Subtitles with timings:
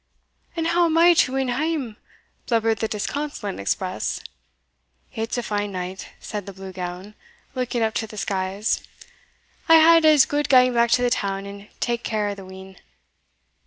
[0.55, 1.95] "And how am I to win hame?"
[2.47, 4.19] blubbered the disconsolate express.
[5.13, 7.13] "It's a fine night," said the Blue Gown,
[7.53, 8.81] looking up to the skies;
[9.69, 12.77] "I had as gude gang back to the town, and take care o' the wean."